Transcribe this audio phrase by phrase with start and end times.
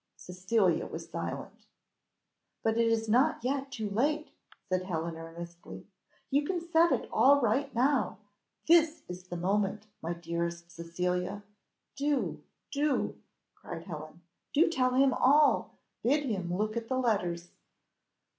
[0.15, 1.67] Cecilia was silent.
[2.63, 4.31] "But it is not yet too late,"
[4.67, 5.85] said Helen, earnestly;
[6.31, 8.17] "you can set it all right now
[8.67, 11.43] this is the moment, my dearest Cecilia.
[11.95, 12.41] Do,
[12.71, 13.21] do,"
[13.53, 14.21] cried Helen,
[14.55, 17.51] "do tell him all bid him look at the letters."